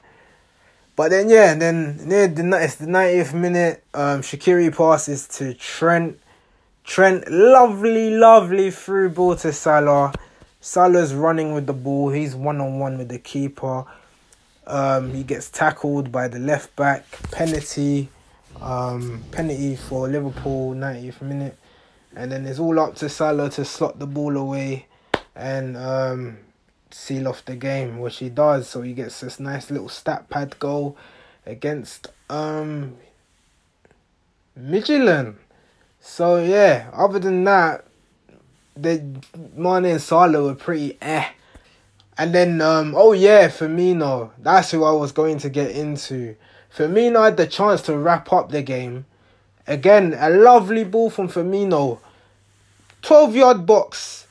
But 0.94 1.10
then, 1.10 1.28
yeah, 1.28 1.54
then 1.54 2.06
near 2.06 2.28
the, 2.28 2.42
it's 2.62 2.76
the 2.76 2.86
90th 2.86 3.34
minute, 3.34 3.82
um, 3.94 4.20
Shaqiri 4.20 4.76
passes 4.76 5.26
to 5.28 5.54
Trent. 5.54 6.18
Trent, 6.84 7.30
lovely, 7.30 8.10
lovely 8.10 8.70
through 8.70 9.10
ball 9.10 9.36
to 9.36 9.52
Salah. 9.52 10.12
Salah's 10.60 11.14
running 11.14 11.54
with 11.54 11.66
the 11.66 11.72
ball. 11.72 12.10
He's 12.10 12.34
one 12.34 12.60
on 12.60 12.78
one 12.78 12.98
with 12.98 13.08
the 13.08 13.18
keeper. 13.18 13.84
Um, 14.66 15.12
he 15.12 15.22
gets 15.22 15.50
tackled 15.50 16.12
by 16.12 16.28
the 16.28 16.38
left 16.38 16.74
back. 16.76 17.04
Penalty. 17.30 18.08
Um, 18.60 19.22
penalty 19.30 19.76
for 19.76 20.08
Liverpool, 20.08 20.74
90th 20.74 21.22
minute 21.22 21.56
and 22.14 22.30
then 22.30 22.46
it's 22.46 22.58
all 22.58 22.78
up 22.78 22.94
to 22.96 23.08
Salah 23.08 23.50
to 23.50 23.64
slot 23.64 23.98
the 23.98 24.06
ball 24.06 24.36
away 24.36 24.86
and 25.34 25.76
um, 25.76 26.38
seal 26.94 27.28
off 27.28 27.44
the 27.44 27.56
game, 27.56 27.98
which 27.98 28.18
he 28.18 28.28
does. 28.28 28.68
So 28.68 28.82
he 28.82 28.92
gets 28.92 29.20
this 29.20 29.40
nice 29.40 29.70
little 29.70 29.88
stat 29.88 30.28
pad 30.28 30.58
goal 30.58 30.96
against 31.46 32.08
um, 32.30 32.96
Midtjylland. 34.58 35.36
So 36.00 36.42
yeah, 36.42 36.90
other 36.92 37.18
than 37.18 37.44
that, 37.44 37.84
the 38.76 39.04
Mane 39.54 39.84
and 39.84 40.00
Salah 40.00 40.42
were 40.42 40.54
pretty 40.54 40.98
eh. 41.00 41.28
And 42.18 42.34
then 42.34 42.60
um 42.60 42.94
oh 42.96 43.12
yeah, 43.12 43.48
Firmino. 43.48 44.30
That's 44.38 44.70
who 44.70 44.84
I 44.84 44.92
was 44.92 45.12
going 45.12 45.38
to 45.38 45.48
get 45.48 45.70
into. 45.70 46.36
Firmino 46.74 47.24
had 47.24 47.36
the 47.36 47.46
chance 47.46 47.82
to 47.82 47.96
wrap 47.96 48.32
up 48.32 48.50
the 48.50 48.62
game 48.62 49.04
Again, 49.66 50.16
a 50.18 50.28
lovely 50.28 50.84
ball 50.84 51.08
from 51.10 51.28
Firmino. 51.28 52.00
12 53.02 53.36
yard 53.36 53.66
box. 53.66 54.26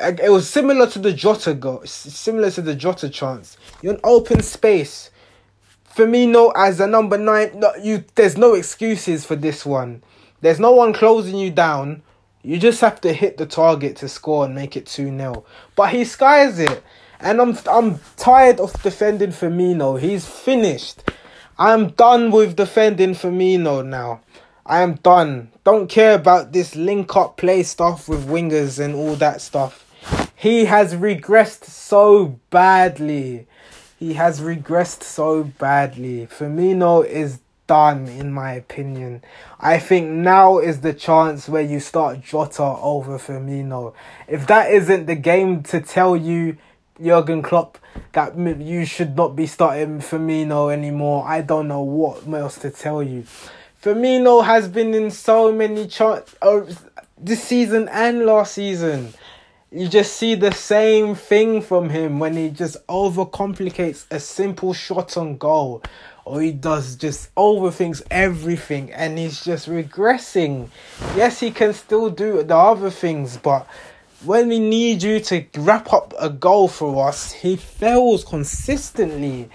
It 0.00 0.30
was 0.30 0.48
similar 0.48 0.86
to 0.90 0.98
the 1.00 1.12
Jota 1.12 1.54
goal, 1.54 1.82
similar 1.84 2.50
to 2.52 2.62
the 2.62 2.74
Jota 2.74 3.08
chance. 3.08 3.56
You're 3.82 3.94
in 3.94 4.00
open 4.04 4.42
space. 4.42 5.10
Firmino 5.92 6.52
as 6.54 6.78
a 6.78 6.86
number 6.86 7.18
nine, 7.18 7.58
no, 7.58 7.74
you 7.82 8.04
there's 8.14 8.36
no 8.36 8.54
excuses 8.54 9.24
for 9.24 9.34
this 9.34 9.66
one. 9.66 10.04
There's 10.40 10.60
no 10.60 10.70
one 10.70 10.92
closing 10.92 11.36
you 11.36 11.50
down. 11.50 12.02
You 12.42 12.58
just 12.58 12.80
have 12.80 13.00
to 13.00 13.12
hit 13.12 13.36
the 13.38 13.46
target 13.46 13.96
to 13.96 14.08
score 14.08 14.44
and 14.44 14.54
make 14.54 14.76
it 14.76 14.86
2 14.86 15.16
0. 15.16 15.44
But 15.74 15.90
he 15.90 16.04
skies 16.04 16.60
it. 16.60 16.82
And 17.18 17.40
I'm 17.40 17.58
I'm 17.68 17.98
tired 18.16 18.60
of 18.60 18.80
defending 18.84 19.30
Firmino. 19.30 19.98
He's 19.98 20.26
finished. 20.26 21.02
I'm 21.58 21.88
done 21.88 22.30
with 22.30 22.54
defending 22.54 23.14
Firmino 23.14 23.84
now. 23.84 24.20
I 24.64 24.82
am 24.82 24.94
done. 24.94 25.50
Don't 25.64 25.88
care 25.88 26.14
about 26.14 26.52
this 26.52 26.76
link 26.76 27.16
up 27.16 27.36
play 27.36 27.64
stuff 27.64 28.08
with 28.08 28.28
wingers 28.28 28.78
and 28.78 28.94
all 28.94 29.16
that 29.16 29.40
stuff. 29.40 29.84
He 30.38 30.66
has 30.66 30.94
regressed 30.94 31.64
so 31.64 32.38
badly. 32.50 33.48
He 33.98 34.14
has 34.14 34.40
regressed 34.40 35.02
so 35.02 35.42
badly. 35.42 36.28
Firmino 36.28 37.04
is 37.04 37.40
done, 37.66 38.06
in 38.06 38.32
my 38.32 38.52
opinion. 38.52 39.24
I 39.58 39.80
think 39.80 40.10
now 40.10 40.58
is 40.60 40.80
the 40.80 40.92
chance 40.92 41.48
where 41.48 41.62
you 41.62 41.80
start 41.80 42.20
Jota 42.20 42.62
over 42.62 43.18
Firmino. 43.18 43.94
If 44.28 44.46
that 44.46 44.70
isn't 44.70 45.06
the 45.06 45.16
game 45.16 45.64
to 45.64 45.80
tell 45.80 46.16
you 46.16 46.56
Jurgen 47.02 47.42
Klopp 47.42 47.76
that 48.12 48.38
you 48.38 48.86
should 48.86 49.16
not 49.16 49.34
be 49.34 49.48
starting 49.48 49.98
Firmino 49.98 50.72
anymore. 50.72 51.26
I 51.26 51.40
don't 51.40 51.66
know 51.66 51.82
what 51.82 52.28
else 52.28 52.58
to 52.60 52.70
tell 52.70 53.02
you. 53.02 53.24
Firmino 53.82 54.44
has 54.44 54.68
been 54.68 54.94
in 54.94 55.10
so 55.10 55.50
many 55.50 55.88
charts 55.88 56.36
uh, 56.40 56.60
this 57.16 57.42
season 57.42 57.88
and 57.88 58.24
last 58.24 58.54
season. 58.54 59.14
You 59.70 59.86
just 59.86 60.14
see 60.14 60.34
the 60.34 60.52
same 60.52 61.14
thing 61.14 61.60
from 61.60 61.90
him 61.90 62.18
when 62.18 62.34
he 62.38 62.48
just 62.48 62.78
overcomplicates 62.86 64.06
a 64.10 64.18
simple 64.18 64.72
shot 64.72 65.18
on 65.18 65.36
goal 65.36 65.82
or 66.24 66.40
he 66.40 66.52
does 66.52 66.96
just 66.96 67.34
overthinks 67.34 68.00
everything 68.10 68.90
and 68.92 69.18
he's 69.18 69.44
just 69.44 69.68
regressing. 69.68 70.70
Yes, 71.14 71.40
he 71.40 71.50
can 71.50 71.74
still 71.74 72.08
do 72.08 72.42
the 72.42 72.56
other 72.56 72.88
things, 72.88 73.36
but 73.36 73.66
when 74.24 74.48
we 74.48 74.58
need 74.58 75.02
you 75.02 75.20
to 75.20 75.44
wrap 75.58 75.92
up 75.92 76.14
a 76.18 76.30
goal 76.30 76.68
for 76.68 77.06
us, 77.06 77.32
he 77.32 77.56
fails 77.56 78.24
consistently. 78.24 79.50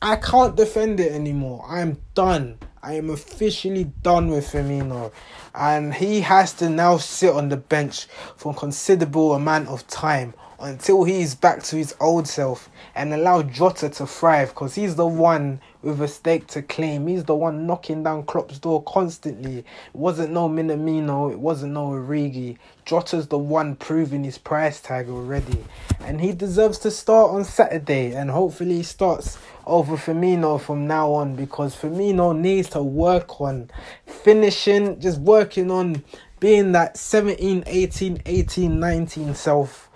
I 0.00 0.16
can't 0.16 0.56
defend 0.56 1.00
it 1.00 1.12
anymore. 1.12 1.66
I'm 1.68 1.98
done. 2.14 2.56
I 2.82 2.94
am 2.94 3.10
officially 3.10 3.84
done 3.84 4.28
with 4.28 4.52
Firmino. 4.52 5.12
And 5.54 5.92
he 5.94 6.22
has 6.22 6.52
to 6.54 6.70
now 6.70 6.96
sit 6.96 7.34
on 7.34 7.48
the 7.50 7.56
bench 7.56 8.06
for 8.36 8.52
a 8.52 8.56
considerable 8.56 9.34
amount 9.34 9.68
of 9.68 9.86
time 9.86 10.34
until 10.60 11.04
he 11.04 11.22
is 11.22 11.34
back 11.34 11.62
to 11.62 11.76
his 11.76 11.94
old 12.00 12.28
self 12.28 12.68
and 12.94 13.14
allow 13.14 13.42
Jota 13.42 13.88
to 13.88 14.06
thrive 14.06 14.50
because 14.50 14.74
he's 14.74 14.96
the 14.96 15.06
one 15.06 15.60
with 15.82 16.00
a 16.02 16.08
stake 16.08 16.46
to 16.48 16.62
claim. 16.62 17.06
He's 17.06 17.24
the 17.24 17.34
one 17.34 17.66
knocking 17.66 18.02
down 18.02 18.24
Klopp's 18.24 18.58
door 18.58 18.82
constantly. 18.82 19.58
It 19.58 19.64
wasn't 19.94 20.32
no 20.32 20.48
Minamino, 20.48 21.32
it 21.32 21.38
wasn't 21.38 21.72
no 21.72 21.88
Origi. 21.88 22.58
Jota's 22.84 23.28
the 23.28 23.38
one 23.38 23.76
proving 23.76 24.22
his 24.22 24.36
price 24.36 24.80
tag 24.80 25.08
already. 25.08 25.64
And 26.00 26.20
he 26.20 26.32
deserves 26.32 26.78
to 26.80 26.90
start 26.90 27.30
on 27.30 27.44
Saturday 27.44 28.14
and 28.14 28.30
hopefully 28.30 28.76
he 28.76 28.82
starts 28.82 29.38
over 29.66 29.96
Firmino 29.96 30.60
from 30.60 30.86
now 30.86 31.12
on 31.12 31.36
because 31.36 31.74
Firmino 31.76 32.36
needs 32.36 32.68
to 32.70 32.82
work 32.82 33.40
on 33.40 33.70
finishing, 34.06 35.00
just 35.00 35.20
working 35.20 35.70
on 35.70 36.02
being 36.40 36.72
that 36.72 36.96
17, 36.96 37.64
18, 37.66 38.22
18, 38.26 38.80
19 38.80 39.34
self 39.34 39.89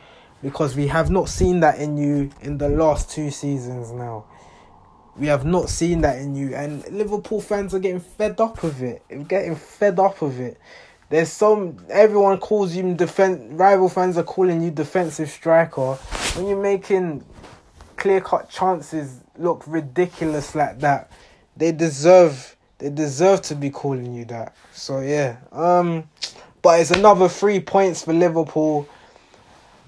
because 0.44 0.76
we 0.76 0.86
have 0.88 1.10
not 1.10 1.30
seen 1.30 1.60
that 1.60 1.78
in 1.78 1.96
you 1.96 2.30
in 2.42 2.58
the 2.58 2.68
last 2.68 3.10
two 3.10 3.30
seasons 3.30 3.90
now. 3.90 4.26
We 5.16 5.28
have 5.28 5.46
not 5.46 5.70
seen 5.70 6.02
that 6.02 6.18
in 6.18 6.34
you, 6.34 6.54
and 6.54 6.86
Liverpool 6.90 7.40
fans 7.40 7.74
are 7.74 7.78
getting 7.78 8.00
fed 8.00 8.38
up 8.40 8.62
of 8.62 8.82
it. 8.82 9.02
getting 9.26 9.56
fed 9.56 9.98
up 9.98 10.20
of 10.20 10.38
it. 10.38 10.60
There's 11.08 11.32
some 11.32 11.78
everyone 11.88 12.38
calls 12.38 12.76
you 12.76 12.94
defense. 12.94 13.40
Rival 13.54 13.88
fans 13.88 14.18
are 14.18 14.22
calling 14.22 14.60
you 14.60 14.70
defensive 14.70 15.30
striker 15.30 15.94
when 16.34 16.46
you're 16.46 16.60
making 16.60 17.24
clear 17.96 18.20
cut 18.20 18.50
chances 18.50 19.20
look 19.38 19.64
ridiculous 19.66 20.54
like 20.54 20.80
that. 20.80 21.10
They 21.56 21.72
deserve 21.72 22.54
they 22.76 22.90
deserve 22.90 23.40
to 23.42 23.54
be 23.54 23.70
calling 23.70 24.12
you 24.14 24.26
that. 24.26 24.54
So 24.74 25.00
yeah, 25.00 25.38
um, 25.52 26.04
but 26.60 26.80
it's 26.80 26.90
another 26.90 27.30
three 27.30 27.60
points 27.60 28.04
for 28.04 28.12
Liverpool. 28.12 28.86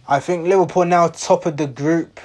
I 0.09 0.21
think 0.21 0.47
Liverpool 0.47 0.85
now 0.85 1.09
top 1.09 1.47
of 1.47 1.57
the 1.57 1.67
group. 1.67 2.21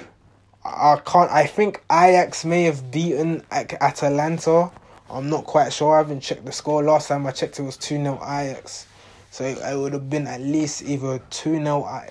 I 0.64 1.00
can't. 1.04 1.28
I 1.32 1.46
think 1.46 1.82
Ajax 1.90 2.44
may 2.44 2.62
have 2.62 2.92
beaten 2.92 3.42
Atalanta. 3.50 4.70
I'm 5.10 5.28
not 5.28 5.44
quite 5.46 5.72
sure. 5.72 5.96
I 5.96 5.98
haven't 5.98 6.20
checked 6.20 6.44
the 6.44 6.52
score. 6.52 6.84
Last 6.84 7.08
time 7.08 7.26
I 7.26 7.32
checked, 7.32 7.58
it 7.58 7.62
was 7.62 7.76
two 7.76 7.96
0 7.96 8.20
Ajax. 8.22 8.86
So 9.32 9.44
it, 9.44 9.58
it, 9.58 9.76
would 9.76 9.94
have 9.94 10.08
been 10.08 10.28
at 10.28 10.40
least 10.40 10.82
either 10.82 11.18
two 11.30 11.56
0 11.56 12.04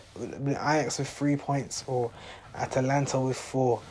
Ajax 0.46 1.00
with 1.00 1.10
three 1.10 1.38
points 1.38 1.86
or 1.88 2.12
Atalanta 2.54 3.18
with 3.22 3.38
four. 3.38 3.82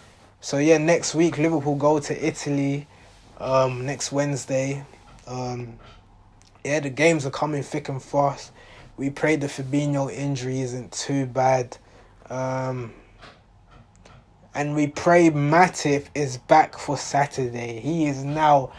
So 0.42 0.58
yeah, 0.58 0.76
next 0.76 1.14
week 1.14 1.38
Liverpool 1.38 1.76
go 1.76 1.98
to 1.98 2.26
Italy. 2.26 2.86
Um, 3.38 3.86
next 3.86 4.12
Wednesday. 4.12 4.84
Um, 5.26 5.78
yeah, 6.62 6.80
the 6.80 6.90
games 6.90 7.24
are 7.24 7.30
coming 7.30 7.62
thick 7.62 7.88
and 7.88 8.02
fast 8.02 8.52
we 9.00 9.08
pray 9.08 9.34
the 9.34 9.46
Fabinho 9.46 10.12
injury 10.12 10.60
isn't 10.60 10.92
too 10.92 11.24
bad. 11.24 11.78
Um, 12.28 12.92
and 14.54 14.74
we 14.76 14.88
pray 14.88 15.30
Matip 15.30 16.04
is 16.14 16.36
back 16.36 16.76
for 16.76 16.98
Saturday. 16.98 17.80
He 17.80 18.04
is 18.04 18.24
now 18.24 18.72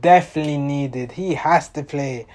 definitely 0.00 0.58
needed. 0.58 1.12
He 1.12 1.34
has 1.34 1.68
to 1.70 1.84
play 1.84 2.26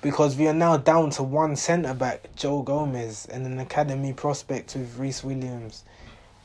because 0.00 0.38
we 0.38 0.48
are 0.48 0.54
now 0.54 0.78
down 0.78 1.10
to 1.10 1.22
one 1.22 1.56
centre 1.56 1.92
back, 1.92 2.34
Joe 2.36 2.62
Gomez, 2.62 3.26
and 3.26 3.44
an 3.44 3.58
academy 3.58 4.14
prospect 4.14 4.74
with 4.76 4.96
Rhys 4.96 5.22
Williams. 5.22 5.84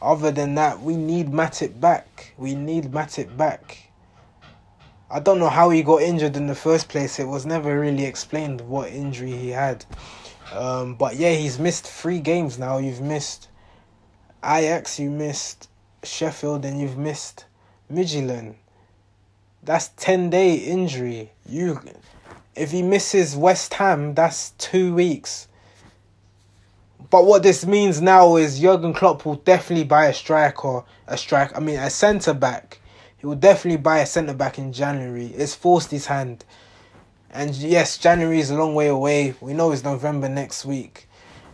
Other 0.02 0.32
than 0.32 0.56
that, 0.56 0.82
we 0.82 0.98
need 0.98 1.28
Matip 1.28 1.80
back. 1.80 2.34
We 2.38 2.54
need 2.54 2.92
Matip 2.92 3.38
back. 3.38 3.91
I 5.14 5.20
don't 5.20 5.40
know 5.40 5.50
how 5.50 5.70
he 5.72 5.84
got 5.84 6.02
injured 6.02 6.38
in 6.38 6.48
the 6.48 6.56
first 6.56 6.88
place. 6.88 7.20
It 7.20 7.28
was 7.28 7.46
never 7.46 7.78
really 7.78 8.06
explained 8.06 8.62
what 8.62 8.90
injury 8.92 9.34
he 9.34 9.50
had. 9.50 9.84
Um, 10.54 10.96
but 10.96 11.18
yeah, 11.18 11.34
he's 11.34 11.60
missed 11.60 11.86
three 11.86 12.20
games 12.20 12.58
now. 12.58 12.78
You've 12.78 13.02
missed 13.02 13.50
Ajax, 14.42 15.00
you 15.00 15.10
missed 15.10 15.68
Sheffield, 16.04 16.64
and 16.64 16.80
you've 16.80 16.98
missed 16.98 17.44
Midtjylland. 17.92 18.56
That's 19.62 19.90
ten 19.90 20.30
day 20.30 20.56
injury. 20.56 21.32
You, 21.46 21.82
if 22.56 22.72
he 22.72 22.82
misses 22.82 23.36
West 23.36 23.74
Ham, 23.74 24.14
that's 24.14 24.52
two 24.52 24.96
weeks. 24.96 25.50
But 27.10 27.26
what 27.26 27.44
this 27.44 27.66
means 27.66 28.02
now 28.02 28.38
is 28.38 28.62
Jurgen 28.62 28.94
Klopp 28.94 29.26
will 29.26 29.36
definitely 29.36 29.84
buy 29.84 30.06
a 30.06 30.14
striker, 30.14 30.84
a 31.06 31.18
strike. 31.18 31.56
I 31.56 31.60
mean, 31.60 31.78
a 31.78 31.90
centre 31.90 32.34
back 32.34 32.81
he 33.22 33.28
will 33.28 33.36
definitely 33.36 33.78
buy 33.78 34.00
a 34.00 34.06
centre 34.08 34.34
back 34.34 34.58
in 34.58 34.74
January. 34.74 35.28
It's 35.28 35.54
forced 35.54 35.92
his 35.92 36.08
hand. 36.08 36.44
And 37.30 37.56
yes, 37.56 38.00
January 38.00 38.40
is 38.40 38.50
a 38.50 38.56
long 38.56 38.74
way 38.74 38.88
away. 38.88 39.36
We 39.40 39.54
know 39.54 39.72
it's 39.72 39.84
November 39.84 40.28
next 40.28 40.66
week. 40.66 41.08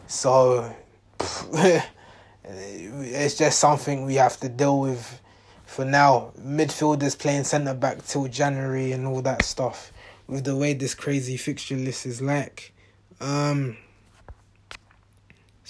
So 0.07 0.73
it's 1.53 3.37
just 3.37 3.59
something 3.59 4.05
we 4.05 4.15
have 4.15 4.39
to 4.39 4.47
deal 4.47 4.79
with 4.79 5.19
for 5.65 5.83
now. 5.83 6.31
Midfielders 6.39 7.19
playing 7.19 7.43
centre 7.43 7.73
back 7.73 8.05
till 8.05 8.29
January 8.29 8.93
and 8.93 9.05
all 9.05 9.21
that 9.23 9.43
stuff. 9.43 9.91
With 10.25 10.45
the 10.45 10.55
way 10.55 10.73
this 10.73 10.95
crazy 10.95 11.35
fixture 11.35 11.75
list 11.75 12.05
is 12.05 12.21
like. 12.21 12.73
Um 13.19 13.75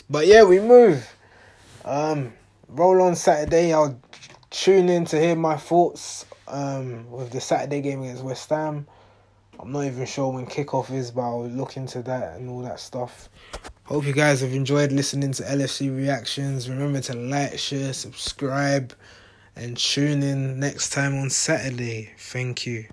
but 0.08 0.28
yeah, 0.28 0.44
we 0.44 0.60
move. 0.60 1.12
Um 1.84 2.34
roll 2.68 3.02
on 3.02 3.16
Saturday. 3.16 3.74
I'll 3.74 4.00
tune 4.58 4.90
in 4.90 5.06
to 5.06 5.20
hear 5.20 5.36
my 5.36 5.56
thoughts 5.56 6.26
um, 6.48 7.10
with 7.12 7.32
the 7.32 7.40
Saturday 7.40 7.80
game 7.82 8.02
against 8.02 8.24
West 8.24 8.50
Ham. 8.50 8.88
I'm 9.60 9.72
not 9.72 9.86
even 9.86 10.06
sure 10.06 10.32
when 10.34 10.48
kickoff 10.48 10.92
is, 10.92 11.12
but 11.12 11.22
I'll 11.22 11.48
look 11.48 11.78
into 11.78 12.02
that 12.04 12.38
and 12.38 12.50
all 12.50 12.62
that 12.62 12.80
stuff. 12.80 13.30
Hope 13.84 14.06
you 14.06 14.14
guys 14.14 14.42
have 14.42 14.54
enjoyed 14.54 14.92
listening 14.92 15.32
to 15.34 15.44
LFC 15.44 15.96
reactions. 15.96 16.70
Remember 16.70 17.00
to 17.02 17.16
like, 17.16 17.58
share, 17.58 17.94
subscribe, 17.94 18.94
and 19.56 19.78
tune 19.78 20.24
in 20.24 20.60
next 20.60 20.90
time 20.92 21.16
on 21.16 21.30
Saturday. 21.30 22.12
Thank 22.18 22.66
you. 22.66 22.88